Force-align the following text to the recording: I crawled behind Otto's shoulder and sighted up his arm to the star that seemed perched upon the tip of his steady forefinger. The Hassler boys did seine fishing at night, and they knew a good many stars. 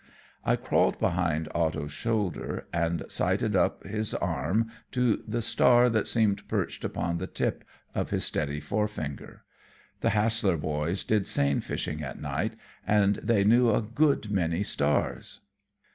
I 0.43 0.55
crawled 0.55 0.97
behind 0.97 1.47
Otto's 1.53 1.91
shoulder 1.91 2.65
and 2.73 3.03
sighted 3.07 3.55
up 3.55 3.83
his 3.85 4.15
arm 4.15 4.71
to 4.93 5.23
the 5.27 5.43
star 5.43 5.91
that 5.91 6.07
seemed 6.07 6.47
perched 6.47 6.83
upon 6.83 7.19
the 7.19 7.27
tip 7.27 7.63
of 7.93 8.09
his 8.09 8.25
steady 8.25 8.59
forefinger. 8.59 9.43
The 9.99 10.09
Hassler 10.09 10.57
boys 10.57 11.03
did 11.03 11.27
seine 11.27 11.59
fishing 11.61 12.01
at 12.01 12.19
night, 12.19 12.55
and 12.87 13.17
they 13.17 13.43
knew 13.43 13.69
a 13.69 13.83
good 13.83 14.31
many 14.31 14.63
stars. 14.63 15.41